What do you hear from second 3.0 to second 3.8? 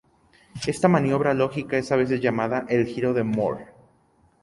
de Moore".